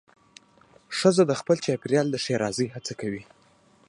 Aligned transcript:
ښځه 0.97 1.23
د 1.27 1.31
خپل 1.39 1.57
چاپېریال 1.65 2.07
د 2.11 2.15
ښېرازۍ 2.23 2.67
هڅه 2.75 2.93
کوي. 3.01 3.23